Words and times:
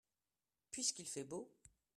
puisqu'il 0.71 1.05
fait 1.07 1.25
beau. 1.25 1.53